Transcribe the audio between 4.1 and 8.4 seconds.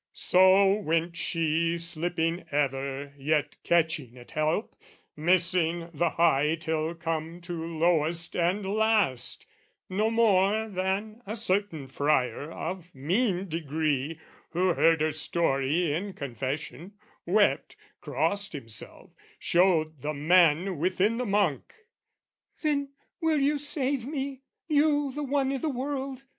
at help, Missing the high till come to lowest